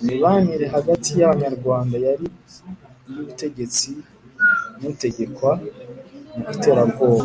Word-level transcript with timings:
imibanire 0.00 0.66
hagati 0.74 1.08
y'abanyarwanda 1.18 1.96
yari 2.06 2.26
iy' 3.08 3.10
umutegetsi 3.12 3.90
n' 4.80 4.88
utegekwa 4.90 5.52
mu 6.34 6.42
iterabwoba, 6.54 7.24